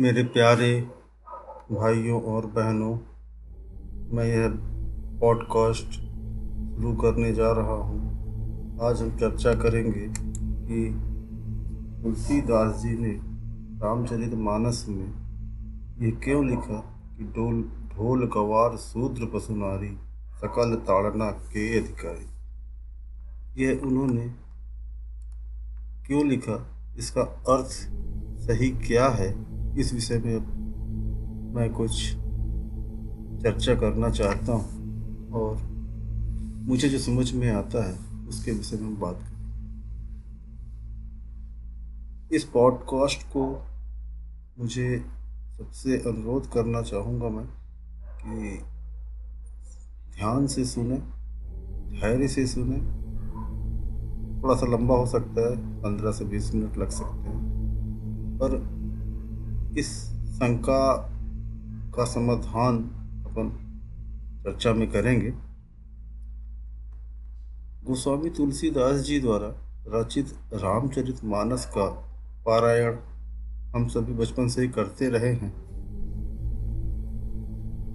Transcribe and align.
मेरे 0.00 0.22
प्यारे 0.24 0.90
भाइयों 1.72 2.22
और 2.22 2.46
बहनों, 2.46 2.98
मैं 4.16 4.24
यह 4.24 4.52
पॉडकास्ट 5.20 5.92
शुरू 6.76 6.96
करने 6.96 7.32
जा 7.32 7.52
रहा 7.52 7.74
हूँ। 7.74 8.00
आज 8.82 9.02
हम 9.02 9.16
चर्चा 9.16 9.54
करेंगे 9.54 10.06
कि 10.40 11.00
तुलसीदास 12.02 12.82
जी 12.82 12.96
ने 12.98 13.20
रामचरित 13.84 14.34
मानस 14.34 14.86
में 14.88 15.14
ये 15.98 16.10
क्यों 16.10 16.46
लिखा 16.46 16.78
कि 17.18 17.24
ढोल 17.24 17.62
ढोल 17.96 18.30
गवार, 18.34 18.76
शूद्र 18.76 19.26
पशु 19.26 19.54
नारी, 19.56 19.98
सकल 20.34 20.74
ताड़ना 20.74 21.30
के 21.30 21.78
अधिकारी? 21.78 22.26
यह 23.64 23.80
उन्होंने 23.84 24.28
क्यों 26.06 26.26
लिखा? 26.26 26.66
इसका 26.98 27.22
अर्थ 27.22 27.68
सही 28.40 28.70
क्या 28.70 29.08
है? 29.08 29.51
इस 29.78 29.94
विषय 29.94 30.18
में 30.18 30.38
मैं 31.54 31.72
कुछ 31.72 32.12
चर्चा 33.42 33.74
करना 33.74 34.10
चाहता 34.10 34.52
हूँ 34.52 34.82
और 35.30 35.56
मुझे 36.68 36.88
जो 36.88 36.98
समझ 36.98 37.32
में 37.32 37.52
आता 37.52 37.90
है, 37.90 38.26
उसके 38.28 38.52
विषय 38.52 38.76
में 38.76 38.86
हम 38.86 38.96
बात 38.96 39.14
करें। 39.14 39.32
इस 42.32 42.44
पॉडकास्ट 42.44 43.22
को 43.22 43.66
मुझे 44.58 45.04
सबसे 45.58 45.96
अनुरोध 45.96 46.52
करना 46.52 46.82
चाहूँगा 46.82 47.28
मैं 47.28 47.46
कि 48.24 48.58
ध्यान 50.16 50.46
से 50.46 50.64
सुने, 50.64 50.96
धैर्य 52.00 52.28
से 52.28 52.46
सुने। 52.46 52.76
थोड़ा 54.42 54.54
सा 54.54 54.66
लंबा 54.66 54.94
हो 54.94 55.06
सकता 55.06 55.50
है, 55.50 55.82
पंद्रह 55.82 56.12
से 56.12 56.24
बीस 56.24 56.54
मिनट 56.54 56.78
लग 56.78 56.90
सकते 56.90 57.28
हैं। 57.28 57.52
पर 58.42 58.81
इस 59.78 60.02
शंका 60.08 60.96
का 61.94 62.04
समाधान 62.04 62.78
अपन 63.26 63.50
चर्चा 64.44 64.72
में 64.72 64.90
करेंगे। 64.90 65.30
गोस्वामी 67.86 68.30
तुलसीदास 68.30 69.00
जी 69.00 69.20
द्वारा 69.20 69.54
रचित 69.88 70.28
रामचरित 70.52 71.24
मानस 71.24 71.66
का 71.66 71.86
पारायण 72.46 72.96
हम 73.76 73.88
सभी 73.88 74.12
बचपन 74.12 74.48
से 74.48 74.62
ही 74.62 74.68
करते 74.68 75.08
रहे 75.08 75.32
हैं। 75.32 75.54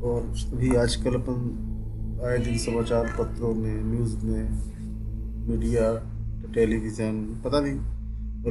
और 0.02 0.36
सभी 0.36 0.76
आजकल 0.76 1.14
अपन 1.14 1.64
आए 2.26 2.38
दिन 2.38 2.58
समाचार 2.58 3.16
पत्रों 3.20 3.56
में, 3.56 3.84
न्यूज़ 3.84 4.26
में, 4.26 4.50
मीडिया, 5.48 5.94
टेलीविज़न, 6.54 7.42
पता 7.46 7.60
नहीं, 7.60 7.80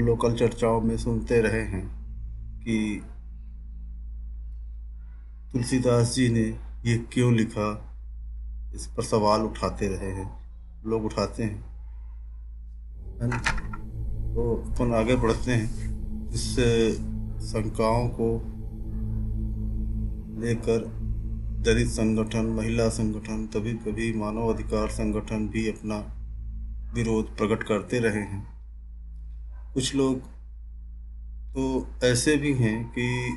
लोकल 0.00 0.34
चर्चाओं 0.34 0.80
में 0.80 0.96
सुनते 0.96 1.40
रहे 1.40 1.62
हैं 1.62 1.96
कि 2.60 3.02
तुलसीदास 5.52 6.14
जी 6.14 6.28
ने 6.28 6.58
ये 6.90 6.98
क्यों 7.12 7.34
लिखा? 7.34 7.94
इस 8.74 8.86
पर 8.86 9.02
सवाल 9.02 9.40
उठाते 9.40 9.88
रहे 9.88 10.10
हैं। 10.10 10.40
लोग 10.86 11.04
उठाते 11.04 11.42
हैं। 11.42 11.62
तो 14.34 14.72
अपन 14.72 14.94
आगे 14.94 15.16
बढ़ते 15.16 15.52
हैं। 15.52 15.96
इस 16.30 16.52
शंकाओं 17.42 18.08
को 18.08 18.42
लेकर 20.40 21.06
दलित 21.60 21.88
संगठन, 21.88 22.46
महिला 22.46 22.88
संगठन 22.88 23.46
तभी 23.46 23.74
कभी 23.74 24.12
मानव 24.12 24.54
अधिकार 24.54 24.88
संगठन 24.88 25.48
भी 25.48 25.68
अपना 25.68 26.12
विरोध 26.94 27.36
प्रकट 27.36 27.62
करते 27.62 27.98
रहे 27.98 28.22
हैं। 28.22 28.46
कुछ 29.74 29.94
लोग 29.94 30.20
तो 31.54 31.86
ऐसे 32.04 32.36
भी 32.36 32.54
हैं 32.54 32.88
कि 32.88 33.36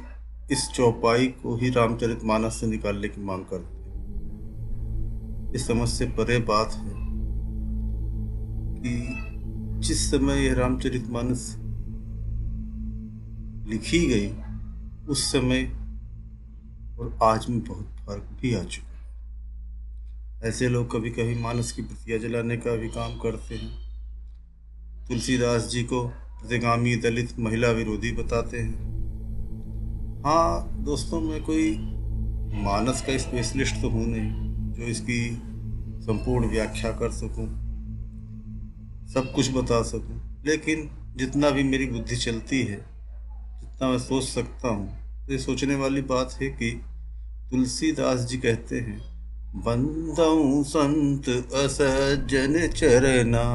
इस 0.51 0.69
चौपाई 0.69 1.27
को 1.27 1.55
ही 1.55 1.69
रामचरित 1.69 2.23
मानस 2.23 2.53
से 2.53 2.67
निकालने 2.67 3.07
की 3.07 3.21
मांग 3.21 3.43
करते 3.45 3.73
हैं। 3.75 5.53
इस 5.53 5.67
समझ 5.67 5.89
से 5.89 6.05
परे 6.05 6.37
बात 6.39 6.73
है 6.73 6.93
कि 8.81 9.15
जिस 9.87 10.11
समय 10.11 10.45
यह 10.45 10.53
रामचरित 10.53 11.09
मानस 11.09 11.55
लिखी 13.69 14.05
गई, 14.07 14.29
उस 15.07 15.31
समय 15.31 15.63
और 16.99 17.19
आज 17.23 17.49
में 17.49 17.63
बहुत 17.63 17.85
फ़र्क 18.07 18.29
भी 18.41 18.53
आ 18.55 18.63
चुका 18.63 18.87
ऐसे 20.47 20.69
लोग 20.69 20.91
कभी 20.91 21.09
कभी 21.09 21.35
मानस 21.35 21.71
की 21.71 21.81
प्रतिया 21.81 22.17
जलाने 22.17 22.57
का 22.57 22.75
भी 22.75 22.89
काम 22.89 23.17
करते 23.17 23.55
हैं। 23.55 23.71
तुलसीदास 25.07 25.67
जी 25.67 25.83
को 25.83 26.07
प्रतिगामी 26.07 26.95
दलित 26.95 27.39
महिला 27.39 27.69
विरोधी 27.69 28.11
बताते 28.11 28.57
हैं। 28.57 28.88
हाँ 30.19 30.83
दोस्तों, 30.85 31.19
मैं 31.21 31.41
कोई 31.43 31.71
मानस 32.63 33.01
का 33.01 33.17
स्पेशलिस्ट 33.17 33.75
तो 33.81 33.89
हूँ 33.89 34.05
नहीं, 34.05 34.73
जो 34.73 34.83
इसकी 34.85 35.19
संपूर्ण 36.03 36.47
व्याख्या 36.47 36.91
कर 36.91 37.11
सकूँ, 37.11 37.45
सब 39.13 39.31
कुछ 39.35 39.51
बता 39.53 39.81
सकूँ। 39.81 40.19
लेकिन 40.45 40.89
जितना 41.17 41.49
भी 41.49 41.63
मेरी 41.63 41.85
बुद्धि 41.85 42.15
चलती 42.15 42.61
है, 42.61 42.77
जितना 43.61 43.89
मैं 43.89 43.99
सोच 43.99 44.23
सकता 44.23 44.69
हूँ 44.69 44.87
तो 45.25 45.31
ये 45.33 45.39
सोचने 45.39 45.75
वाली 45.75 46.01
बात 46.11 46.35
है 46.41 46.49
कि 46.49 46.71
तुलसीदास 47.51 48.27
जी 48.29 48.37
कहते 48.37 48.79
हैं, 48.79 48.99
बंदऊ 49.63 50.63
संत 50.65 51.29
असज्जन 51.55 52.67
चरना 52.69 53.47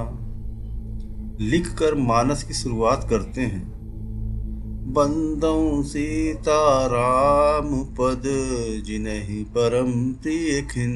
लिख 1.43 1.69
कर 1.75 1.95
मानस 2.07 2.43
की 2.43 2.55
शुरुआत 2.55 3.07
करते 3.11 3.41
हैं। 3.43 3.74
बंदऊ 4.85 5.83
सीता 5.83 6.87
राम 6.87 7.85
पद 7.85 8.23
जिन्हें 8.87 9.45
परम 9.45 10.13
प्रिय 10.13 10.63
खिन 10.63 10.93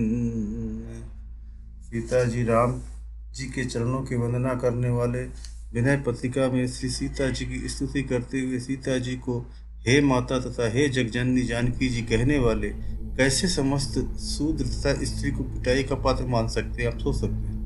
सीता 1.82 2.24
जी 2.24 2.44
राम 2.44 2.80
जी 3.32 3.44
के 3.44 3.64
चरणों 3.64 4.02
की 4.02 4.16
वंदना 4.16 4.54
करने 4.54 4.90
वाले 4.90 5.22
विनय 5.74 5.96
पत्रिका 6.06 6.48
में 6.48 6.68
श्री 6.68 6.90
सीता 6.90 7.30
जी 7.30 7.44
की 7.44 7.68
स्तुति 7.68 8.02
करते 8.02 8.40
हुए 8.40 8.58
सीता 8.58 8.98
जी 8.98 9.16
को, 9.16 9.40
हे 9.86 10.00
माता 10.00 10.40
तथा 10.40 10.70
हे 10.72 10.88
जगजननी 10.88 11.42
जानकी 11.42 11.88
जी 11.88 12.02
कहने 12.02 12.38
वाले, 12.38 12.68
कैसे 13.16 13.48
समस्त 13.48 14.18
शूद्र 14.20 14.64
तथा 14.64 15.04
स्त्री 15.04 15.30
को 15.30 15.42
पिटाई 15.42 15.82
का 15.82 15.94
पात्र 15.94 16.24
मान 16.24 16.48
सकते 16.48 16.82
हैं, 16.82 16.92
आप 16.92 16.98
सोच 16.98 17.16
सकते 17.16 17.34
हैं? 17.34 17.58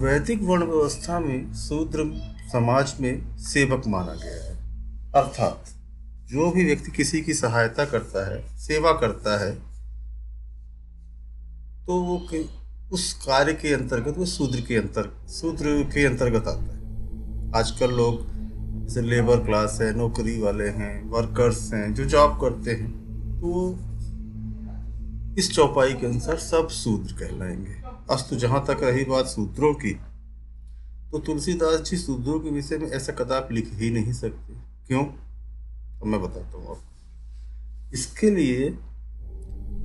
वैदिक 0.00 0.42
वर्ण 0.42 0.64
व्यवस्था 0.64 1.20
में 1.20 1.52
शूद्र 1.52 2.04
समाज 2.52 2.94
में 3.00 3.38
सेवक 3.38 3.82
माना 3.86 4.14
गया 4.14 4.44
है। 4.44 4.56
अर्थात, 5.12 5.64
जो 6.26 6.50
भी 6.50 6.64
व्यक्ति 6.64 6.90
किसी 6.90 7.22
की 7.22 7.34
सहायता 7.34 7.84
करता 7.84 8.30
है, 8.30 8.58
सेवा 8.58 8.92
करता 8.92 9.44
है 9.44 9.70
तो 11.86 12.02
वो 12.02 12.26
उस 12.92 13.12
कार्य 13.12 13.52
के 13.52 13.74
अंतर्गत 13.74 14.18
वो 14.18 14.26
शूद्र 14.26 14.60
के 14.60 14.76
अंतर 14.76 15.26
शूद्र 15.28 15.90
के 15.94 16.04
अंतर्गत 16.04 16.46
आता 16.46 16.62
है। 16.62 16.80
आजकल 17.56 17.90
लोग, 17.90 18.26
जैसे 18.82 19.02
लेबर 19.02 19.36
क्लास 19.36 19.78
है, 19.80 19.96
नौकरी 19.96 20.40
वाले 20.40 20.68
हैं 20.68 21.10
वर्कर्स 21.10 21.74
हैं, 21.74 21.94
जो 21.94 22.04
जॉब 22.04 22.40
करते 22.40 22.70
हैं 22.70 22.90
तो 23.40 23.78
इस 25.38 25.52
चौपाई 25.52 25.94
के 25.94 26.06
अनुसार 26.06 26.36
सब 26.36 26.68
सूत्र 26.68 27.12
कहलाएँगे। 27.12 27.74
अस्तु 28.10 28.36
जहाँ 28.36 28.64
तक 28.64 28.76
रही 28.82 29.04
बात 29.04 29.26
सूत्रों 29.26 29.74
की 29.74 30.00
तो 31.12 31.18
तुलसीदास 31.18 31.80
जी 31.80 31.96
सूत्रों 31.96 32.40
के 32.40 32.50
विषय 32.50 32.78
में 32.78 32.90
ऐसा 32.90 33.12
कदाप 33.12 33.48
लिख 33.52 33.70
ही 33.72 33.90
नहीं 33.90 34.12
सकते। 34.12 34.52
क्यों? 34.86 35.04
तो 36.00 36.06
मैं 36.06 36.22
बताता 36.22 36.58
हूँ 36.58 36.70
आपको। 36.70 37.90
इसके 37.92 38.30
लिए, 38.30 38.70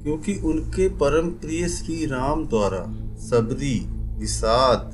क्योंकि 0.04 0.36
उनके 0.36 0.90
परम 0.90 1.30
प्रिय 1.30 1.70
श्री 1.70 2.06
राम 2.06 2.48
द्वारा 2.48 2.84
सबरी, 3.18 3.88
निषाद 3.92 4.92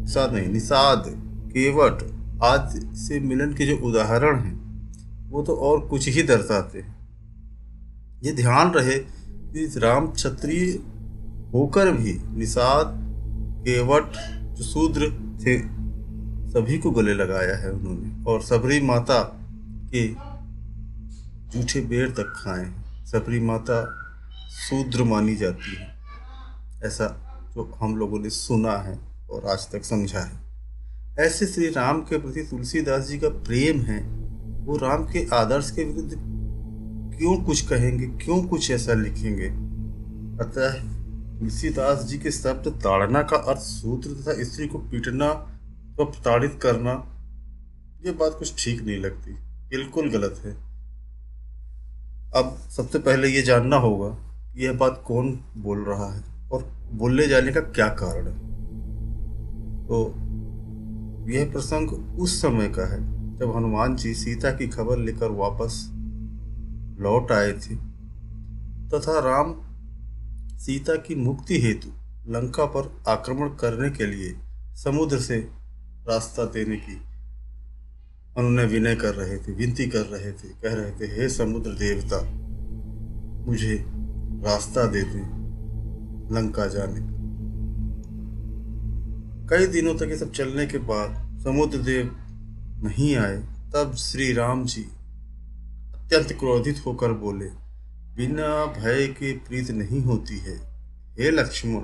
निषाद 0.00 0.34
नहीं, 0.34 0.48
निषाद, 0.48 1.04
केवट 1.52 2.02
आदि 2.42 2.96
से 2.96 3.20
मिलन 3.20 3.54
के 3.54 3.66
जो 3.66 3.76
उदाहरण 3.76 4.40
हैं, 4.40 4.56
वो 5.30 5.42
तो 5.42 5.54
और 5.54 5.80
कुछ 5.80 6.08
ही 6.08 6.22
दर्शाते 6.22 6.78
हैं। 6.78 7.08
ये 8.22 8.32
ध्यान 8.32 8.70
रहे 8.70 8.98
कि 8.98 9.80
राम 9.80 10.06
क्षत्रिय 10.06 10.70
होकर 11.52 11.92
भी 11.92 12.18
निषाद, 12.38 12.98
केवट 13.64 14.12
शूद्र 14.62 15.27
थे 15.40 15.78
सभी 16.48 16.78
को 16.78 16.90
गले 16.90 17.14
लगाया 17.14 17.56
है 17.56 17.70
उन्होंने। 17.72 18.24
और 18.24 18.42
सबरी 18.42 18.80
माता 18.80 19.40
के 19.94 20.08
जूठे 21.48 21.80
बेर 21.80 22.10
तक 22.10 22.32
खाए। 22.36 22.72
सबरी 23.06 23.40
माता 23.40 24.04
शूद्र 24.50 25.04
मानी 25.04 25.36
जाती 25.36 25.76
है। 25.76 25.88
ऐसा 26.84 27.24
जो 27.54 27.78
हम 27.80 27.96
लोगों 27.96 28.20
ने 28.20 28.30
सुना 28.30 28.72
है 28.72 28.98
और 29.30 29.46
आज 29.46 29.70
तक 29.72 29.84
समझा 29.84 30.20
है। 30.20 30.48
ऐसे 31.18 31.46
श्री 31.46 31.68
राम 31.68 32.00
के 32.00 32.18
प्रति 32.18 32.42
तुलसीदास 32.42 33.08
जी 33.08 33.18
का 33.18 33.28
प्रेम 33.28 33.80
है। 33.80 34.08
वो 34.66 34.76
राम 34.76 35.04
के 35.04 35.26
आदर्श 35.34 35.70
के 35.70 35.84
विरुद्ध 35.84 36.14
क्यों 37.18 37.36
कुछ 37.36 37.60
कहेंगे, 37.60 38.06
क्यों 38.06 38.42
कुछ 38.42 38.70
ऐसा 38.70 38.92
लिखेंगे? 38.92 39.48
अतः 40.44 40.97
तुलसीदास 41.38 42.04
जी 42.04 42.18
के 42.18 42.30
शब्द 42.30 42.68
ताड़ना 42.84 43.22
का 43.22 43.36
अर्थ 43.50 43.60
सूत्र 43.60 44.10
तथा 44.12 44.42
स्त्री 44.44 44.66
को 44.66 44.78
पीटना 44.78 45.28
व 46.00 46.04
प्रताड़ित 46.04 46.58
करना, 46.62 46.92
ये 48.06 48.12
बात 48.12 48.36
कुछ 48.38 48.64
ठीक 48.64 48.82
नहीं 48.82 48.98
लगती। 48.98 49.32
बिल्कुल 49.68 50.10
गलत 50.10 50.40
है। 50.44 50.52
अब 52.36 52.56
सबसे 52.70 52.98
पहले 52.98 53.28
ये 53.28 53.42
जानना 53.42 53.76
होगा 53.76 54.08
कि 54.08 54.64
यह 54.64 54.72
बात 54.72 55.02
कौन 55.06 55.30
बोल 55.56 55.84
रहा 55.84 56.12
है 56.12 56.22
और 56.52 56.64
बोलने 56.92 57.26
जाने 57.26 57.52
का 57.52 57.60
क्या 57.60 57.88
कारण 57.94 58.26
है। 58.26 58.36
तो 59.86 60.00
यह 61.30 61.50
प्रसंग 61.52 61.92
उस 62.20 62.40
समय 62.42 62.68
का 62.68 62.86
है, 62.92 63.00
जब 63.38 63.56
हनुमान 63.56 63.96
जी 63.96 64.14
सीता 64.14 64.50
की 64.50 64.68
खबर 64.68 64.98
लेकर 64.98 65.30
वापस 65.30 65.80
लौट 67.00 67.32
आए 67.32 67.52
थे 67.52 67.76
तथा 68.90 69.18
राम 69.20 69.54
सीता 70.58 70.94
की 70.96 71.14
मुक्ति 71.14 71.60
हेतु 71.60 71.88
लंका 72.32 72.64
पर 72.64 72.90
आक्रमण 73.08 73.48
करने 73.48 73.90
के 73.90 74.06
लिए 74.06 74.34
समुद्र 74.76 75.18
से 75.20 75.36
रास्ता 76.08 76.44
देने 76.44 76.76
की 76.76 76.96
उन्होंने 78.36 78.64
विनय 78.64 78.94
कर 78.94 79.14
रहे 79.14 79.36
थे, 79.36 79.52
विनती 79.52 79.86
कर 79.86 80.04
रहे 80.06 80.32
थे, 80.32 80.48
कह 80.48 80.74
रहे 80.74 80.90
थे, 80.90 81.06
हे 81.06 81.28
समुद्र 81.28 81.70
देवता, 81.70 82.20
मुझे 83.46 83.84
रास्ता 84.44 84.86
दे 84.86 85.02
दे 85.02 85.20
लंका 86.34 86.66
जाने 86.66 87.00
का. 87.00 87.16
कई 89.48 89.66
दिनों 89.66 89.94
तक 89.94 90.02
ये 90.02 90.16
सब 90.16 90.32
चलने 90.32 90.66
के 90.66 90.78
बाद 90.78 91.40
समुद्र 91.44 91.78
देव 91.78 92.10
नहीं 92.84 93.16
आए, 93.16 93.36
तब 93.74 93.94
श्री 93.94 94.32
राम 94.32 94.64
जी 94.64 94.82
अत्यंत 95.94 96.32
क्रोधित 96.32 96.82
होकर 96.86 97.12
बोले 97.12 97.67
बिना 98.18 98.64
भय 98.74 99.06
के 99.08 99.32
प्रीत 99.38 99.70
नहीं 99.70 100.02
होती 100.02 100.38
है। 100.38 100.56
हे 101.18 101.30
लक्ष्मण, 101.30 101.82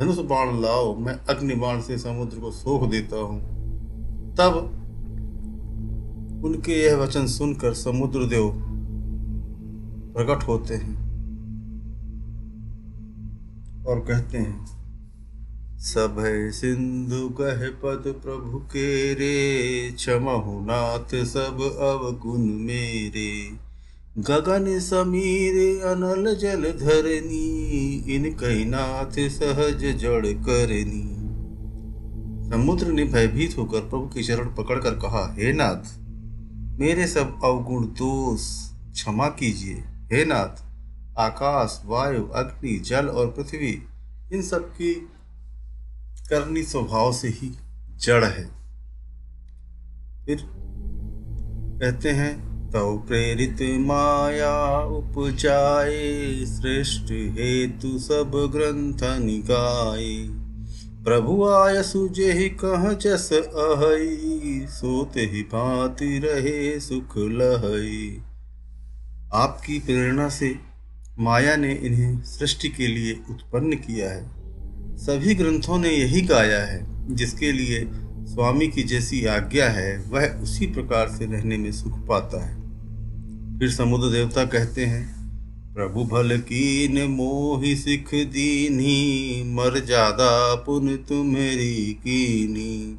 धनुष 0.00 0.18
बाण 0.24 0.60
लाओ, 0.62 0.94
मैं 0.96 1.14
अग्नि 1.28 1.54
बाण 1.54 1.80
से 1.80 1.98
समुद्र 1.98 2.38
को 2.38 2.50
सोख 2.50 2.88
देता 2.90 3.16
हूँ। 3.16 3.40
तब 4.36 4.56
उनके 6.44 6.72
यह 6.72 6.96
वचन 6.96 7.26
सुनकर 7.26 7.74
समुद्र 7.74 8.26
देव 8.26 8.50
प्रकट 10.14 10.46
होते 10.48 10.74
हैं 10.74 10.96
और 13.84 14.00
कहते 14.00 14.38
हैं, 14.38 14.66
सब 15.84 16.16
सिंधु 16.54 17.28
कह 17.40 17.68
पद 17.82 18.04
प्रभु 18.24 18.58
के 18.58 19.14
रे 19.14 19.36
क्षमहु 19.92 20.58
नाथ 20.60 21.14
सब 21.26 21.60
अवगुण 21.82 22.40
मेरे। 22.64 23.67
गगन 24.18 24.78
समीर, 24.78 25.82
अनल 25.82 26.34
जल 26.34 26.62
धरनी 26.62 27.96
इन 28.14 28.34
कही 28.34 28.64
नाथ 28.64 29.28
सहज 29.28 29.84
जड़ 29.96 30.26
करनी 30.26 31.18
समुद्र 32.50 32.86
ने 32.86 33.04
भयभीत 33.04 33.56
होकर 33.58 33.80
प्रभु 33.80 34.06
की 34.06 34.22
चरण 34.22 34.54
पकड़कर 34.54 34.90
कहा, 34.90 35.34
हे 35.38 35.52
नाथ, 35.52 35.98
मेरे 36.80 37.06
सब 37.06 37.40
अवगुण 37.44 37.84
दोष, 37.84 38.40
क्षमा 38.92 39.28
कीजिए। 39.28 39.74
हे 40.12 40.24
नाथ, 40.24 40.64
आकाश, 41.18 41.82
वायु, 41.84 42.24
अग्नि, 42.24 42.78
जल 42.78 43.06
और 43.06 43.26
पृथ्वी, 43.26 43.82
इन 44.32 44.42
सब 44.42 44.68
की 44.68 44.94
करनी 46.30 46.62
स्वभाव 46.62 47.12
से 47.12 47.28
ही 47.28 47.54
जड़ 47.96 48.24
है। 48.24 48.44
फिर 50.26 50.38
कहते 51.80 52.10
हैं 52.10 52.47
तो 52.68 52.98
प्रेरित 52.98 53.58
माया 53.86 54.80
उपजाए, 54.84 56.44
श्रेष्ठ 56.46 57.12
हेतु 57.12 57.98
सब 57.98 58.32
ग्रंथ 58.52 59.20
निगाए। 59.20 60.16
प्रभु 61.04 61.44
आय 61.44 61.82
सुजे 61.82 62.32
ही 62.32 62.48
कह 62.48 62.92
जस 62.92 63.32
अहई 63.32 64.66
सोते 64.70 65.20
ही 65.20 65.42
भांति 65.42 66.18
रहे 66.18 66.80
सुख 66.80 67.16
लहई 67.16 68.22
आपकी 69.34 69.78
प्रेरणा 69.78 70.28
से 70.28 70.54
माया 71.18 71.56
ने 71.56 71.72
इन्हें 71.72 72.22
सृष्टि 72.22 72.68
के 72.68 72.86
लिए 72.86 73.12
उत्पन्न 73.30 73.72
किया 73.72 74.10
है। 74.10 74.30
सभी 74.96 75.34
ग्रंथों 75.34 75.78
ने 75.78 75.90
यही 75.90 76.20
गाया 76.20 76.60
है, 76.64 76.86
जिसके 77.14 77.52
लिए 77.52 77.88
स्वामी 78.28 78.68
की 78.68 78.82
जैसी 78.82 79.24
आज्ञा 79.26 79.68
है, 79.68 79.98
वह 80.08 80.26
उसी 80.26 80.66
प्रकार 80.66 81.08
से 81.08 81.24
रहने 81.24 81.58
में 81.58 81.72
सुख 81.72 81.98
पाता 82.06 82.44
है। 82.46 82.57
फिर 83.58 83.70
समुद्र 83.70 84.10
देवता 84.10 84.44
कहते 84.44 84.84
हैं, 84.84 85.04
प्रभु 85.74 86.04
भल 86.04 86.36
कीन 86.38 87.10
मोहि 87.10 87.74
सिख 87.76 88.14
दीनी, 88.14 89.42
मर 89.54 89.78
जादा 89.84 90.54
पुन 90.54 90.96
तुम्हेरी 90.96 91.94
कीनी। 91.94 92.98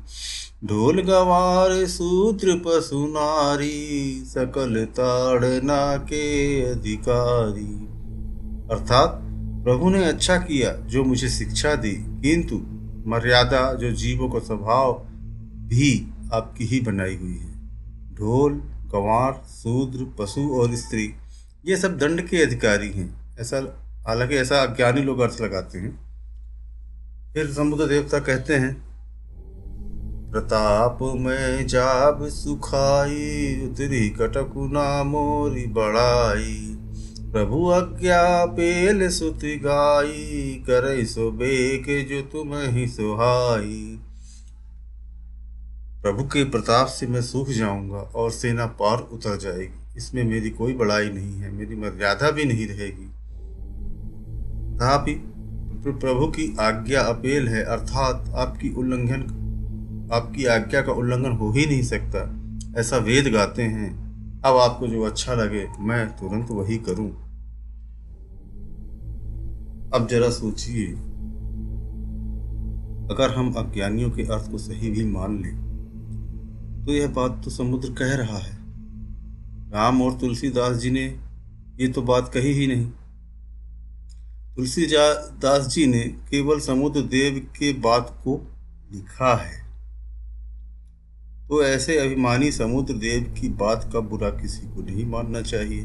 ढोल 0.65 1.01
गवार 1.01 1.85
सूत्र 1.85 2.55
पशु 2.65 3.05
नारी, 3.07 4.23
सकल 4.27 4.85
ताड़ना 4.85 5.97
के 5.97 6.61
अधिकारी। 6.61 7.71
अर्थात 8.71 9.19
प्रभु 9.63 9.89
ने 9.89 10.03
अच्छा 10.05 10.37
किया 10.37 10.73
जो 10.87 11.03
मुझे 11.03 11.29
शिक्षा 11.29 11.75
दी, 11.75 11.91
किंतु 11.91 12.55
मर्यादा 13.09 13.73
जो 13.73 13.91
जीवों 13.91 14.29
का 14.29 14.39
स्वभाव 14.39 14.93
भी 15.67 15.91
आपकी 16.33 16.65
ही 16.65 16.79
बनाई 16.79 17.15
हुई 17.15 17.37
है। 17.37 17.53
ढोल 18.15 18.61
गंवार 18.93 19.43
शूद्र, 19.47 20.23
पशु 20.23 20.41
और 20.41 20.75
स्त्री, 20.75 21.13
ये 21.65 21.77
सब 21.77 21.97
दंड 21.97 22.21
के 22.21 22.37
अधिकारी 22.37 22.91
हैं। 22.91 23.37
ऐसा, 23.39 23.83
हालाँकि 24.07 24.35
ऐसा 24.35 24.63
अज्ञानी 24.63 25.01
लोग 25.01 25.19
अर्थ 25.19 25.37
लगाते 25.41 25.79
हैं। 25.79 26.09
फिर 27.33 27.53
समुद्र 27.53 27.87
देवता 27.87 28.19
कहते 28.19 28.55
हैं, 28.55 28.89
प्रताप, 30.31 30.97
में 31.01 31.67
जाब 31.67 32.27
सुखाई 32.27 33.61
उतरी 33.65 34.09
कटकु 34.09 34.59
मोरी 35.09 35.65
बढ़ाई। 35.65 36.75
प्रभु 37.31 37.65
अज्ञा 37.65 38.45
पेल 38.45 39.09
सुत 39.09 39.39
गाई 39.43 40.63
करे 40.69 41.05
सो 41.05 41.31
बेक 41.31 42.07
जो 42.09 42.21
तुम 42.21 42.49
ही 42.53 42.87
सुहाई। 42.87 43.99
प्रभु 46.03 46.23
के 46.23 46.43
प्रताप 46.43 46.87
से 46.87 47.07
मैं 47.07 47.21
सूख 47.21 47.49
जाऊँगा 47.49 47.97
और 47.97 48.31
सेना 48.31 48.65
पार 48.65 48.99
उतर 48.99 49.37
जाएगी। 49.37 49.97
इसमें 49.97 50.23
मेरी 50.23 50.49
कोई 50.49 50.73
बड़ाई 50.73 51.09
नहीं 51.09 51.33
है, 51.33 51.51
मेरी 51.51 51.75
मर्यादा 51.75 52.31
भी 52.31 52.45
नहीं 52.45 52.67
रहेगी। 52.67 53.05
तथापि 54.75 55.13
प्रभु 55.87 56.27
की 56.27 56.57
आज्ञा 56.59 57.01
अपेल 57.01 57.47
है, 57.47 57.63
अर्थात 57.63 58.33
आपकी 58.35 58.69
उल्लंघन, 58.69 59.21
आपकी 60.13 60.45
आज्ञा 60.45 60.81
का 60.81 60.91
उल्लंघन 60.91 61.31
हो 61.31 61.51
ही 61.51 61.65
नहीं 61.65 61.83
सकता। 61.83 62.39
ऐसा 62.79 62.97
वेद 62.97 63.27
गाते 63.27 63.63
हैं, 63.63 63.91
अब 64.45 64.57
आपको 64.57 64.87
जो 64.87 65.01
अच्छा 65.01 65.33
लगे, 65.33 65.67
मैं 65.79 66.07
तुरंत 66.07 66.47
वही 66.51 66.77
करूँ। 66.77 67.11
अब 69.93 70.07
जरा 70.11 70.29
सोचिए, 70.29 70.87
अगर 73.15 73.33
हम 73.33 73.53
अज्ञानियों 73.53 74.11
के 74.11 74.23
अर्थ 74.23 74.51
को 74.51 74.57
सही 74.57 74.89
भी 74.89 75.05
मान 75.05 75.43
लें 75.43 75.68
तो 76.89 76.93
यह 76.93 77.07
बात 77.07 77.41
तो 77.45 77.49
समुद्र 77.49 77.89
कह 77.89 78.15
रहा 78.15 78.37
है। 78.37 78.57
राम 79.71 80.01
और 80.01 80.19
तुलसीदास 80.19 80.77
जी 80.77 80.91
ने 80.91 81.19
ये 81.79 81.87
तो 81.87 82.01
बात 82.01 82.31
कही 82.33 82.53
ही 82.53 82.67
नहीं। 82.67 82.85
तुलसीदास 84.55 85.67
जी 85.67 85.85
ने 85.85 85.99
केवल 85.99 86.59
समुद्र 86.59 87.01
देव 87.01 87.39
के 87.59 87.73
बात 87.73 88.21
को 88.23 88.55
लिखा 88.91 89.35
है। 89.35 89.69
तो 91.47 91.63
ऐसे 91.63 91.99
अभिमानी 91.99 92.51
समुद्र 92.51 92.93
देव 92.93 93.35
की 93.41 93.49
बात 93.49 93.89
का 93.93 93.99
बुरा 93.99 94.29
किसी 94.29 94.67
को 94.67 94.81
नहीं 94.81 95.05
मानना 95.05 95.41
चाहिए। 95.41 95.81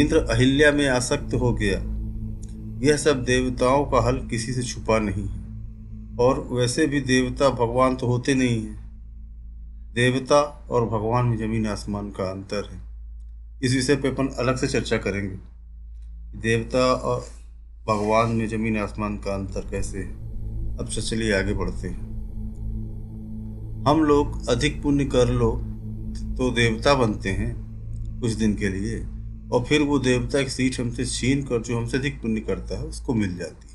इंद्र 0.00 0.16
अहिल्या 0.16 0.72
में 0.72 0.88
आसक्त 0.88 1.34
हो 1.34 1.52
गया। 1.52 1.78
यह 2.90 2.96
सब 2.96 3.24
देवताओं 3.24 3.84
का 3.84 4.06
हल 4.06 4.16
किसी 4.16 4.52
से 4.52 4.62
छुपा 4.62 4.98
नहीं 4.98 5.28
है। 5.28 5.46
और 6.16 6.48
वैसे 6.52 6.86
भी 6.86 7.00
देवता 7.00 7.50
भगवान 7.50 7.96
तो 7.96 8.06
होते 8.06 8.34
नहीं 8.34 8.66
हैं। 8.66 8.85
देवता 9.96 10.40
और 10.70 10.84
भगवान 10.88 11.26
में 11.26 11.36
ज़मीन 11.38 11.66
आसमान 11.66 12.10
का 12.10 12.24
अंतर 12.24 12.68
है। 12.72 12.80
इस 13.62 13.74
विषय 13.74 13.96
पर 13.96 14.08
अपन 14.08 14.26
अलग 14.38 14.56
से 14.56 14.66
चर्चा 14.68 14.96
करेंगे 14.98 15.36
देवता 16.40 16.84
और 17.02 17.20
भगवान 17.86 18.30
में 18.30 18.46
ज़मीन 18.48 18.76
आसमान 18.78 19.16
का 19.16 19.34
अंतर 19.34 19.68
कैसे 19.70 19.98
है। 19.98 20.76
अब 20.78 20.88
चलिए 20.90 21.32
आगे 21.38 21.54
बढ़ते 21.54 21.88
हैं। 21.88 22.14
हम 23.86 24.04
लोग 24.04 24.48
अधिक 24.48 24.82
पुण्य 24.82 25.04
कर 25.06 25.28
लो 25.28 25.50
तो 26.36 26.50
देवता 26.50 26.94
बनते 26.94 27.30
हैं 27.30 27.50
कुछ 28.20 28.32
दिन 28.32 28.54
के 28.54 28.68
लिए, 28.68 28.98
और 29.52 29.64
फिर 29.64 29.82
वो 29.82 29.98
देवता 30.00 30.42
की 30.42 30.50
सीट 30.50 30.80
हमसे 30.80 31.06
छीन 31.06 31.42
कर 31.42 31.62
जो 31.62 31.76
हमसे 31.78 31.96
अधिक 31.96 32.20
पुण्य 32.22 32.40
करता 32.40 32.78
है 32.78 32.84
उसको 32.84 33.14
मिल 33.14 33.36
जाती 33.36 33.68
है। 33.68 33.74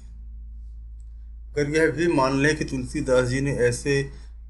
अगर 1.51 1.77
यह 1.77 1.91
भी 1.91 2.13
मान 2.13 2.39
लें 2.39 2.55
कि 2.57 2.65
तुलसीदास 2.65 3.27
जी 3.27 3.41
ने 3.41 3.51
ऐसे 3.51 4.01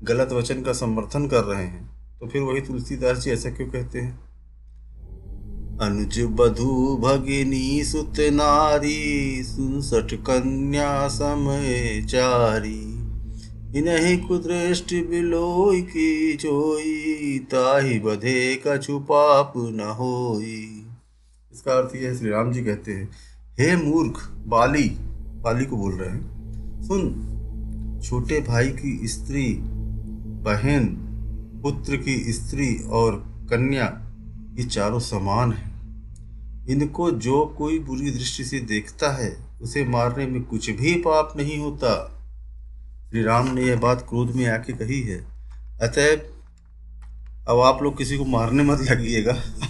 गलत 0.04 0.30
वचन 0.34 0.62
का 0.62 0.74
समर्थन 0.74 1.28
कर 1.28 1.44
रहे 1.44 1.64
हैं 1.64 1.90
तो 2.20 2.28
फिर 2.28 2.42
वही 2.42 2.62
तुलसीदास 2.62 3.18
जी 3.18 3.32
ऐसा 3.32 3.50
क्यों 3.50 3.68
कहते 3.68 4.00
हैं? 4.00 4.20
अनुज 5.82 6.20
बधु 6.22 6.98
भगिनी 6.98 7.84
सुत 7.84 8.20
नारी 8.20 9.44
सुनसठ 9.44 10.14
कन्या 10.14 11.08
समय 11.08 12.02
चारी। 12.10 13.02
इन्हीं 13.76 14.18
कुदृष्टि 14.28 15.02
बिलोई 15.02 15.82
की 15.82 16.34
जोई, 16.34 17.40
ताही 17.40 18.00
बधे 18.00 18.62
कछु 18.68 19.00
पाप 19.00 19.54
न 19.58 19.96
होई। 20.00 20.86
इसका 21.54 21.74
अर्थ 21.74 21.96
यह 21.96 22.16
श्री 22.18 22.30
राम 22.30 22.52
जी 22.52 22.64
कहते 22.64 22.92
हैं, 22.92 23.10
हे 23.60 23.76
मूर्ख, 23.76 24.30
बाली 24.48 24.90
बाली 25.44 25.66
को 25.66 25.78
बोल 25.78 25.94
रहे 25.94 26.10
हैं, 26.10 26.82
सुन, 26.84 28.02
छोटे 28.04 28.40
भाई 28.42 28.70
की 28.70 29.08
स्त्री 29.08 29.60
बहन, 30.42 30.86
पुत्र 31.64 31.98
की 31.98 32.34
स्त्री 32.34 32.76
और 32.76 33.16
कन्या 33.50 34.16
ये 34.58 34.64
चारों 34.64 35.00
समान 35.00 35.54
हैं। 35.54 35.72
इनको 36.68 37.12
जो 37.12 37.56
कोई 37.58 37.80
बुरी 37.80 38.12
दृष्टि 38.12 38.44
से 38.44 38.60
देखता 38.60 39.18
है, 39.18 39.38
उसे 39.62 39.86
मारने 39.86 40.28
में 40.28 40.44
कुछ 40.44 40.70
भी 40.70 40.96
पाप 40.96 41.34
नहीं 41.38 41.60
होता। 41.60 42.18
श्री 43.10 43.24
राम 43.24 43.54
ने 43.54 43.64
यह 43.64 43.80
बात 43.80 44.06
क्रोध 44.10 44.36
में 44.36 44.48
आके 44.48 44.74
कही 44.74 45.02
है। 45.02 45.26
अतः 45.82 46.18
अब 47.48 47.60
आप 47.60 47.84
लोग 47.84 47.98
किसी 47.98 48.18
को 48.18 48.26
मारने 48.26 48.64
मत 48.64 48.80
लगिएगा। 48.82 49.34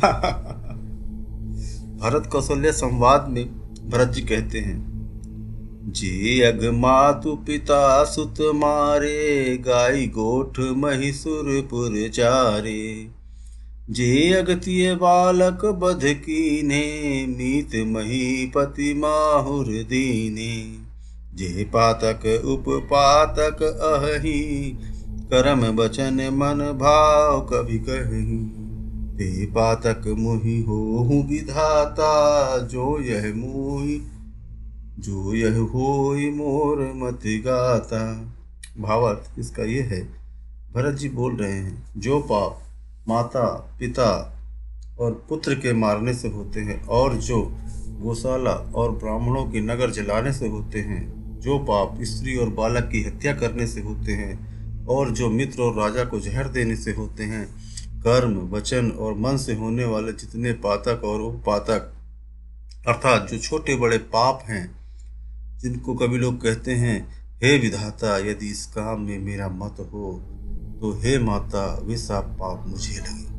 भरत 2.01 2.29
कौशल्य 2.31 2.71
संवाद 2.71 3.27
में 3.29 3.47
भरत 3.89 4.07
जी 4.07 4.21
कहते 4.21 4.59
हैं 4.59 4.90
जी 5.87 6.41
अग 6.41 6.65
मातु 6.65 7.35
पिता 7.35 8.03
सुत 8.03 8.35
मारे 8.41 9.57
गाय 9.57 10.05
गोठ 10.05 10.59
महिसुरपुर 10.59 12.09
चारे। 12.09 13.07
जे 13.89 14.33
अगतिय 14.33 14.95
बालक 14.95 15.65
बध 15.65 15.99
कीने, 16.03 17.25
मीत 17.27 17.87
महीपति 17.87 18.93
माहुर 18.93 19.65
दीने। 19.65 20.77
जे 21.35 21.63
पातक 21.63 22.41
उपपातक 22.45 23.63
अहि 23.63 24.77
करम 25.31 25.61
बचन 25.61 26.13
मन 26.13 26.77
भाव 26.77 27.41
कवि 27.41 27.77
कही। 27.77 28.37
ते 29.17 29.45
पातक 29.45 30.01
मुहि 30.07 30.61
हो 30.61 31.03
विधाता, 31.29 32.57
जो 32.57 33.01
यह 33.01 33.33
मुहि 33.35 34.01
जो 34.99 35.33
यह 35.33 35.57
हो 35.57 36.13
मोर 36.35 36.91
मत 36.95 37.19
गाता। 37.25 38.33
भावार्थ, 38.77 39.39
इसका 39.39 39.63
ये 39.63 39.81
है, 39.81 40.01
भरत 40.75 40.95
जी 40.95 41.09
बोल 41.09 41.35
रहे 41.35 41.51
हैं, 41.51 41.83
जो 41.97 42.19
पाप 42.19 42.61
माता, 43.07 43.75
पिता 43.79 44.37
और 44.99 45.25
पुत्र 45.29 45.55
के 45.55 45.73
मारने 45.73 46.13
से 46.13 46.27
होते 46.27 46.59
हैं 46.59 46.85
और 46.85 47.15
जो 47.15 47.57
गौशाला 48.01 48.51
और 48.51 48.91
ब्राह्मणों 48.91 49.45
के 49.45 49.61
नगर 49.61 49.91
जलाने 49.91 50.33
से 50.33 50.47
होते 50.47 50.79
हैं, 50.79 51.39
जो 51.39 51.59
पाप 51.59 51.97
स्त्री 52.01 52.35
और 52.35 52.49
बालक 52.49 52.83
की 52.83 53.03
हत्या 53.03 53.33
करने 53.33 53.67
से 53.67 53.81
होते 53.81 54.11
हैं 54.11 54.85
और 54.85 55.11
जो 55.11 55.29
मित्र 55.29 55.61
और 55.61 55.79
राजा 55.79 56.03
को 56.03 56.19
जहर 56.19 56.47
देने 56.47 56.75
से 56.75 56.91
होते 56.91 57.23
हैं, 57.23 57.45
कर्म, 58.01 58.49
वचन 58.49 58.91
और 58.91 59.13
मन 59.13 59.37
से 59.37 59.55
होने 59.55 59.85
वाले 59.85 60.11
जितने 60.11 60.51
पातक 60.53 61.01
और 61.03 61.21
उपपातक 61.21 61.93
अर्थात 62.87 63.27
जो 63.29 63.37
छोटे 63.37 63.75
बड़े 63.75 63.97
पाप 63.97 64.43
हैं 64.43 64.80
जिनको 65.63 65.93
कभी 65.95 66.17
लोग 66.17 66.41
कहते 66.41 66.75
हैं, 66.75 66.97
हे 67.43 67.57
विधाता, 67.57 68.17
यदि 68.29 68.47
इस 68.47 68.65
काम 68.65 69.01
में 69.01 69.19
मेरा 69.19 69.49
मत 69.49 69.75
हो 69.93 70.13
तो 70.81 70.91
हे 71.01 71.17
माता, 71.19 71.65
वे 71.83 71.97
सब 71.97 72.35
पाप 72.39 72.67
मुझे 72.67 72.97
लगे। 72.97 73.29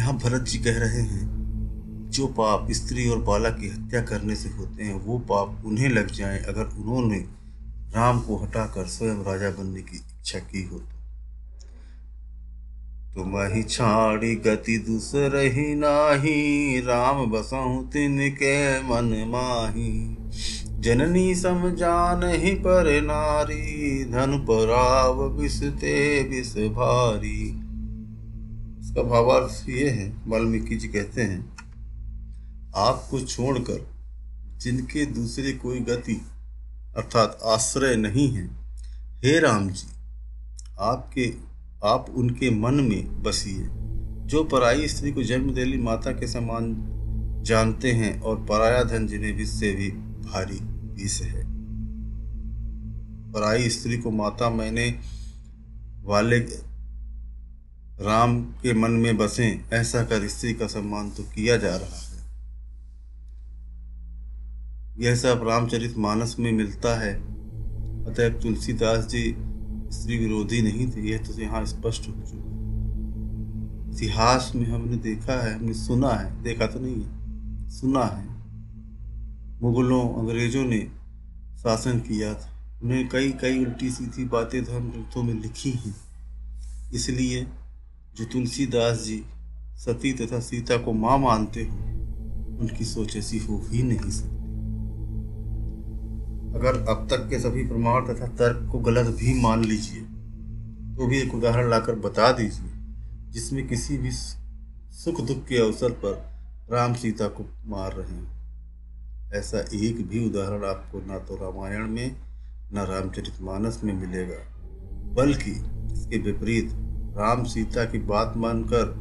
यहाँ 0.00 0.16
भरत 0.18 0.42
जी 0.42 0.58
कह 0.58 0.78
रहे 0.78 1.02
हैं, 1.02 2.10
जो 2.10 2.26
पाप 2.26 2.68
स्त्री 2.70 3.08
और 3.08 3.18
बालक 3.18 3.56
की 3.60 3.68
हत्या 3.68 4.02
करने 4.02 4.36
से 4.36 4.48
होते 4.48 4.82
हैं, 4.82 4.94
वो 5.00 5.18
पाप 5.30 5.62
उन्हें 5.66 5.88
लग 5.88 6.10
जाएँ 6.10 6.38
अगर 6.38 6.64
उन्होंने 6.64 7.18
राम 7.94 8.20
को 8.20 8.36
हटाकर 8.36 8.86
स्वयं 8.86 9.24
राजा 9.24 9.50
बनने 9.50 9.82
की 9.82 9.96
इच्छा 9.96 10.38
की 10.38 10.62
हो 10.62 10.78
तो। 10.78 10.91
तुम 13.16 13.36
ही 13.54 13.62
छाड़ी 13.62 14.34
गति 14.36 14.76
दूसर 14.78 15.36
ही 15.54 15.74
नाही। 15.74 16.80
राम 16.80 17.24
बसहु 17.30 17.82
तिनके 17.82 18.54
मन 18.80 19.12
माही। 19.28 20.16
जननी 20.80 21.34
समझान 21.34 22.22
ही 22.24 22.54
पर 22.56 22.90
नारी। 23.02 24.04
धन 24.04 24.38
पराव 24.48 25.28
बिसते 25.30 26.22
बिस 26.22 26.54
भारी। 26.72 27.42
इसका 28.80 29.02
भावार्थ 29.02 29.68
ये 29.68 29.88
है, 29.90 30.12
वाल्मीकि 30.26 30.76
जी 30.76 30.88
कहते 30.88 31.22
हैं, 31.22 31.40
आपको 32.76 33.20
छोड़कर 33.20 33.86
जिनके 34.58 35.06
दूसरे 35.06 35.52
कोई 35.52 35.80
गति 35.80 36.20
अर्थात 36.96 37.38
आश्रय 37.44 37.96
नहीं 37.96 38.28
है, 38.32 38.44
हे 39.24 39.38
राम 39.40 39.68
जी, 39.70 39.88
आपके 40.80 41.51
आप 41.84 42.06
उनके 42.16 42.50
मन 42.50 42.74
में 42.74 43.22
बसिए। 43.22 43.68
जो 44.26 44.44
पराई 44.44 44.88
स्त्री 44.88 45.12
को 45.12 45.22
जन्म 45.22 45.54
देली 45.54 45.78
माता 45.78 46.12
के 46.12 46.28
समान 46.28 46.88
जानते 47.46 47.92
हैं 47.92 48.20
और 48.20 48.46
पराया 48.46 48.82
धन 48.82 49.06
जिन्हें 49.06 49.36
विष 49.36 49.48
से 49.48 49.72
भी 49.72 49.90
भारी 50.30 50.58
विष 51.02 51.22
है। 51.22 51.44
पराई 53.32 53.68
स्त्री 53.68 53.98
को 53.98 54.10
माता 54.10 54.50
मैंने 54.50 54.98
वाले 56.02 56.38
राम 58.00 58.42
के 58.42 58.74
मन 58.74 58.90
में 58.90 59.16
बसे, 59.16 59.60
ऐसा 59.72 60.02
कर 60.02 60.28
स्त्री 60.28 60.52
का 60.52 60.66
सम्मान 60.66 61.10
तो 61.10 61.22
किया 61.22 61.56
जा 61.56 61.76
रहा 61.76 61.98
है। 61.98 62.12
यह 64.98 65.14
सब 65.14 65.48
रामचरित 65.48 65.98
मानस 65.98 66.36
में 66.38 66.52
मिलता 66.52 67.00
है। 67.00 67.14
अतः 68.04 68.28
तुलसीदास 68.28 69.06
जी 69.06 69.36
स्त्री 69.92 70.18
विरोधी 70.18 70.62
नहीं 70.62 70.90
थे, 70.90 71.10
यह 71.10 71.18
तो 71.18 71.40
यहाँ 71.40 71.64
स्पष्ट 71.64 72.08
हो 72.08 72.12
चुका 72.12 72.52
इतिहास 73.92 74.52
में 74.56 74.66
हमने 74.66 74.96
देखा 74.96 75.44
है, 75.44 75.58
हमने 75.58 75.74
सुना 75.74 76.10
है, 76.10 76.42
देखा 76.42 76.66
तो 76.66 76.80
नहीं 76.80 77.02
है, 77.04 77.70
सुना 77.70 78.04
है। 78.04 78.26
मुगलों, 79.62 80.14
अंग्रेज़ों 80.14 80.64
ने 80.64 80.78
शासन 81.58 81.98
किया 81.98 82.34
था। 82.34 82.80
उन्हें 82.82 83.08
कई 83.08 83.32
कई 83.32 83.64
उल्टी 83.64 83.90
सीधी 83.90 84.24
बातें 84.24 84.64
धर्म 84.64 84.90
ग्रंथों 84.90 85.22
में 85.22 85.34
लिखी 85.34 85.70
हैं। 85.70 85.94
इसलिए 86.94 87.46
जो 88.16 88.24
तुलसीदास 88.24 89.04
जी 89.04 89.24
सती 89.76 90.12
तथा 90.12 90.40
सीता 90.40 90.76
को 90.76 90.92
माँ 90.92 91.18
मानते 91.18 91.64
हो, 91.64 91.76
उनकी 92.60 92.84
सोच 92.84 93.16
ऐसी 93.16 93.38
हो 93.38 93.66
ही 93.68 93.82
नहीं 93.82 94.10
सकती। 94.10 94.41
अगर 96.54 96.78
अब 96.88 97.06
तक 97.10 97.28
के 97.30 97.38
सभी 97.38 97.66
प्रमाण 97.66 98.06
तथा 98.06 98.26
तर्क 98.38 98.68
को 98.72 98.78
गलत 98.80 99.06
भी 99.16 99.34
मान 99.42 99.64
लीजिए 99.64 100.00
तो 100.96 101.06
भी 101.06 101.18
एक 101.18 101.34
उदाहरण 101.34 101.70
लाकर 101.70 101.94
बता 101.98 102.30
दीजिए, 102.32 102.70
जिसमें 103.30 103.66
किसी 103.68 103.96
भी 103.98 104.10
सुख 104.10 105.20
दुख 105.20 105.46
के 105.46 105.58
अवसर 105.58 105.92
पर 106.04 106.20
राम 106.72 106.94
सीता 106.94 107.26
को 107.28 107.44
मार 107.66 107.92
रहे 107.92 108.16
हैं। 108.16 109.30
ऐसा 109.34 109.58
एक 109.74 110.06
भी 110.08 110.24
उदाहरण 110.26 110.64
आपको 110.64 110.98
ना 111.06 111.18
तो 111.18 111.36
रामायण 111.36 111.88
में, 111.88 112.16
न 112.74 112.86
रामचरितमानस 112.90 113.80
में 113.84 113.92
मिलेगा, 113.94 114.38
बल्कि 115.14 115.50
इसके 115.92 116.18
विपरीत 116.22 116.70
राम 117.16 117.44
सीता 117.44 117.84
की 117.84 117.98
बात 118.06 118.34
मानकर 118.36 118.94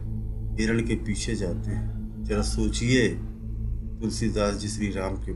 हिरण 0.60 0.86
के 0.88 0.96
पीछे 0.96 1.36
जाते 1.36 1.72
हैं। 1.72 2.24
जरा 2.24 2.42
सोचिए, 2.46 3.08
तुलसीदास 3.10 4.56
जी 4.56 4.68
श्री 4.68 4.92
राम 4.92 5.16
के 5.18 5.34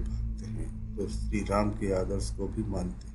तो 0.97 1.07
श्री 1.07 1.39
राम 1.39 1.69
के 1.69 1.93
आदर्श 1.93 2.29
को 2.29 2.47
भी 2.47 2.63
मानते 2.63 3.13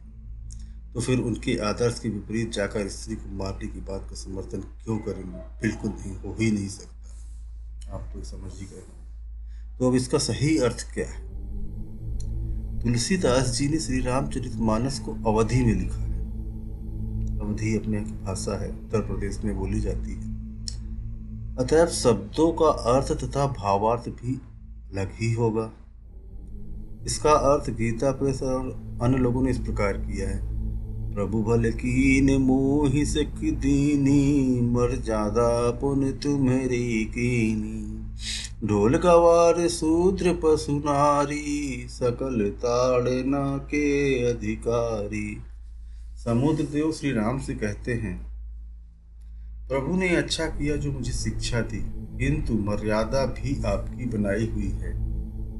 तो 0.94 1.00
फिर 1.00 1.18
उनके 1.18 1.56
आदर्श 1.58 1.98
के 1.98 2.08
विपरीत 2.08 2.52
जाकर 2.52 2.88
स्त्री 2.88 3.16
को 3.16 3.32
मारने 3.36 3.66
की 3.66 3.80
बात 3.80 4.06
का 4.10 4.16
समर्थन 4.16 4.60
क्यों 4.60 4.98
करेंगे? 4.98 5.38
बिल्कुल 5.62 5.90
नहीं, 5.90 6.16
हो 6.16 6.36
ही 6.40 6.50
नहीं 6.50 6.68
सकता। 6.68 7.94
आप 7.94 8.10
तो 8.14 8.22
समझ 8.24 8.52
ही 8.60 8.66
गए 8.66 9.78
तो 9.78 9.88
अब 9.88 9.94
इसका 9.94 10.18
सही 10.18 10.58
अर्थ 10.58 10.94
क्या 10.94 11.06
है? 11.06 11.28
तुलसीदास 12.80 13.50
जी 13.50 13.68
ने 13.68 13.78
श्री 13.78 14.00
रामचरित 14.00 14.56
मानस 14.56 14.98
को 14.98 15.12
अवधि 15.12 15.64
में 15.64 15.74
लिखा 15.74 15.96
है। 15.96 16.18
अवधि 17.40 17.76
अपने 17.76 18.00
भाषा 18.00 18.60
है, 18.62 18.68
उत्तर 18.70 19.00
प्रदेश 19.00 19.40
में 19.44 19.56
बोली 19.56 19.80
जाती 19.80 20.14
है। 20.14 20.28
अतः 21.56 21.86
शब्दों 21.86 22.52
का 22.52 22.68
अर्थ 22.94 23.12
तथा 23.24 23.46
भावार्थ 23.46 24.08
भी 24.08 24.34
अलग 24.92 25.12
ही 25.12 25.32
होगा। 25.32 25.70
इसका 27.06 27.32
अर्थ 27.48 27.70
गीता 27.72 28.10
प्रेस 28.12 28.42
और 28.44 28.70
अन्य 29.02 29.18
लोगों 29.18 29.42
ने 29.42 29.50
इस 29.50 29.58
प्रकार 29.58 29.96
किया 29.98 30.28
है। 30.28 30.38
प्रभु 31.14 31.42
भल 31.42 31.70
की 31.74 32.38
मोहि 32.38 33.04
सक 33.06 33.40
दीनी, 33.60 34.60
मर 34.70 34.94
ज़्यादा 34.96 35.70
पुन 35.80 36.10
तुम्हारी 36.22 37.04
कीनी। 37.06 38.66
ढोल 38.66 38.96
गवार 38.98 39.66
सूत्र 39.70 40.32
पशु 40.34 40.72
नारी, 40.78 41.86
सकल 41.90 42.48
ताड़ना 42.58 43.44
के 43.70 43.84
अधिकारी। 44.30 45.36
समुद्र 46.24 46.64
देव 46.64 46.92
श्री 46.92 47.12
राम 47.12 47.38
से 47.40 47.54
कहते 47.56 47.92
हैं, 47.94 48.16
प्रभु 49.68 49.96
ने 49.96 50.08
अच्छा 50.16 50.46
किया 50.48 50.76
जो 50.76 50.92
मुझे 50.92 51.12
शिक्षा 51.12 51.60
दी, 51.62 51.78
किंतु 52.18 52.54
मर्यादा 52.62 53.24
भी 53.28 53.62
आपकी 53.66 54.06
बनाई 54.08 54.46
हुई 54.46 54.68
है। 54.74 54.92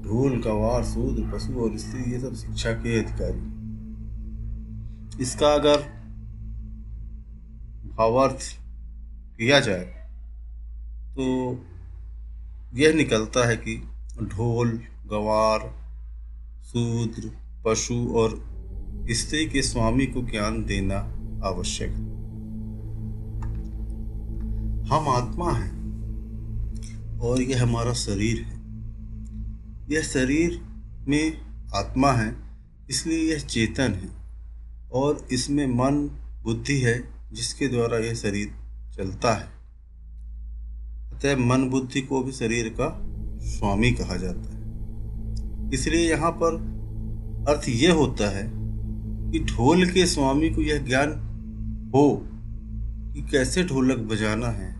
ढोल, 0.01 0.41
गवार, 0.43 0.85
सूद, 0.85 1.31
पशु 1.35 1.53
और 1.55 1.77
स्त्री, 1.79 2.13
ये 2.13 2.21
सब 2.21 2.35
शिक्षा 2.35 2.73
के 2.73 2.99
अधिकारी। 2.99 3.41
इसका 5.23 5.49
अगर 5.55 5.83
भावार्थ 7.97 8.41
किया 9.39 9.61
जाए 9.61 9.85
तो 11.13 11.25
यह 12.75 12.93
निकलता 12.95 13.47
है 13.49 13.57
कि 13.57 13.77
ढोल, 14.23 14.81
गवार 15.07 15.61
शूद्र 16.65 17.31
पशु 17.65 17.95
और 18.15 18.39
स्त्री 19.11 19.47
के 19.47 19.63
स्वामी 19.63 20.07
को 20.07 20.23
ज्ञान 20.23 20.65
देना 20.65 20.99
आवश्यक 21.45 21.89
है। 21.89 22.09
हम 24.89 25.09
आत्मा 25.09 25.51
हैं 25.53 27.19
और 27.21 27.43
यह 27.43 27.63
हमारा 27.63 27.93
शरीर 27.93 28.43
है। 28.43 28.60
यह 29.91 30.03
शरीर 30.03 30.61
में 31.09 31.41
आत्मा 31.75 32.13
है, 32.13 32.37
इसलिए 32.91 33.33
यह 33.33 33.39
चेतन 33.39 33.93
है 33.95 34.09
और 34.93 35.29
इसमें 35.33 35.67
मन, 35.67 36.11
बुद्धि 36.43 36.79
है, 36.79 37.05
जिसके 37.33 37.69
द्वारा 37.69 37.99
यह 37.99 38.15
शरीर 38.15 38.55
चलता 38.97 39.35
है। 39.35 39.47
अतः 41.13 41.37
मन, 41.37 41.71
बुद्धि 41.71 42.01
को 42.01 42.23
भी 42.23 42.33
शरीर 42.33 42.69
का 42.69 43.07
स्वामी 43.47 43.93
कहा 43.93 44.17
जाता 44.17 44.55
है। 44.55 44.61
इसलिए 45.75 46.11
यहाँ 46.11 46.31
पर 46.31 46.55
अर्थ 47.49 47.69
यह 47.69 47.95
होता 47.95 48.31
है 48.31 48.51
कि 49.33 49.41
ढोल 49.41 49.91
के 49.91 50.07
स्वामी 50.07 50.51
को 50.51 50.63
यह 50.63 50.79
ज्ञान 50.79 51.11
हो 51.95 52.27
कि 53.15 53.23
कैसे 53.23 53.65
ढोलक 53.65 53.99
बजाना 53.99 54.49
है। 54.49 54.75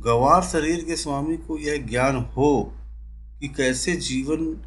गवार 0.00 0.42
शरीर 0.42 0.84
के 0.84 0.96
स्वामी 0.96 1.36
को 1.36 1.58
यह 1.58 1.76
ज्ञान 1.76 2.16
हो 2.16 2.74
कि 3.42 3.48
कैसे 3.48 3.92
जीवन 3.96 4.62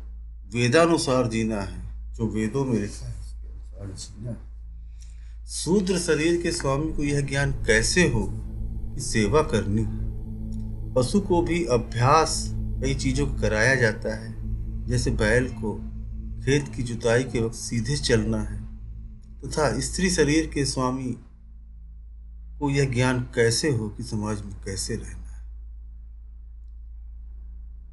वेदानुसार 0.54 1.28
जीना 1.28 1.62
है, 1.62 2.14
जो 2.14 2.28
वेदों 2.28 2.66
में 2.66 2.80
लिखा 2.82 3.08
है, 3.08 3.20
उसके 3.20 3.80
अनुसार 3.80 3.88
जीना 3.88 4.32
है। 4.32 5.48
शूद्र 5.48 6.00
शरीर 6.00 6.42
के 6.42 6.52
स्वामी 6.52 6.94
को 6.94 7.04
यह 7.04 7.22
ज्ञान 7.22 7.52
कैसे 7.52 8.08
हो 8.10 8.28
कि 8.96 9.02
सेवा 9.02 9.42
करनी 9.42 9.86
पशु 10.94 11.20
को 11.22 11.42
भी 11.42 11.66
अभ्यास 11.66 12.52
कई 12.54 12.96
चीज़ों 12.96 13.28
को 13.28 13.42
कराया 13.42 13.76
जाता 13.76 14.16
है, 14.16 14.36
जैसे 14.88 15.12
बैल 15.12 15.48
को 15.48 15.74
खेत 16.46 16.66
की 16.76 16.84
जुताई 16.84 17.24
के 17.24 17.42
वक्त 17.42 17.56
सीधे 17.56 17.98
चलना 17.98 18.42
है। 18.42 18.66
तथा 19.42 19.72
तो 19.72 19.82
स्त्री 19.82 20.10
शरीर 20.10 20.52
के 20.54 20.66
स्वामी 20.66 21.16
को 22.60 22.70
यह 22.70 22.94
ज्ञान 22.94 23.20
कैसे 23.36 23.70
हो 23.70 23.90
कि 23.90 24.04
समाज 24.04 24.42
में 24.42 24.54
कैसे 24.66 24.96
रहना 24.96 25.25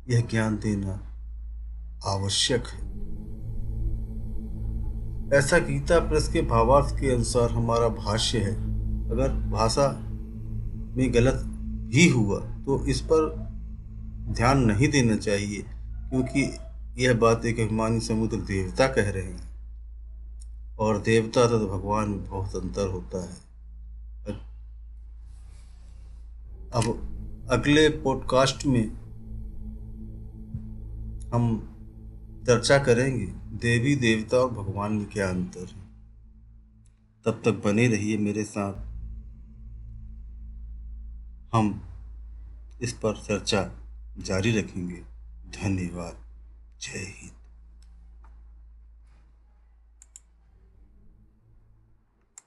यह 0.09 0.21
ज्ञान 0.31 0.57
देना 0.57 0.93
आवश्यक 2.05 2.67
है। 2.67 2.81
ऐसा 5.39 5.59
गीता 5.59 5.99
प्रेस 5.99 6.29
के 6.29 6.43
भावार्थ 6.43 6.95
के 7.01 7.11
अनुसार 7.15 7.51
हमारा 7.51 7.89
भाष्य 7.89 8.39
है, 8.39 8.55
अगर 9.11 9.33
भाषा 9.51 9.89
में 10.97 11.15
गलत 11.15 11.43
भी 11.89 12.09
हुआ 12.09 12.41
तो 12.41 12.85
इस 12.87 13.01
पर 13.01 13.29
ध्यान 14.33 14.59
नहीं 14.59 14.89
देना 14.89 15.17
चाहिए, 15.17 15.65
क्योंकि 16.11 16.43
यह 17.05 17.15
बात 17.15 17.45
एक 17.47 17.61
अभिमानी 17.61 18.01
समुद्र 18.01 18.37
देवता 18.37 18.87
कह 18.87 19.11
रहे 19.11 19.23
हैं। 19.23 19.53
और 20.79 20.99
देवता 20.99 21.47
तथा 21.47 21.67
भगवान 21.69 22.09
में 22.09 22.25
बहुत 22.31 22.57
अंतर 22.57 22.89
होता 22.89 23.23
है। 23.23 23.37
अब 26.75 26.85
अगले 27.51 27.89
पॉडकास्ट 27.89 28.67
में 28.67 29.02
हम 31.33 31.69
चर्चा 32.47 32.79
करेंगे, 32.79 33.27
देवी, 33.57 33.97
देवता 33.97 34.37
और 34.37 34.51
भगवान 34.51 34.93
में 34.93 35.07
क्या 35.07 35.29
अंतर। 35.29 35.67
है 35.67 35.83
तब 37.25 37.43
तक 37.45 37.53
बने 37.65 37.89
रहिए 37.89 38.19
मेरे 38.19 38.45
साथ। 38.45 38.73
हम 41.55 41.83
इस 42.83 42.93
पर 42.93 43.17
चर्चा 43.17 43.71
जारी 44.19 44.61
रखेंगे। 44.61 45.03
धन्यवाद। 45.62 46.17
जय 46.83 46.99
हिंद। 46.99 47.41